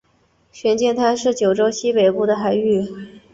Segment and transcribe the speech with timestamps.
[0.51, 2.89] 玄界滩是九州西北部的海域。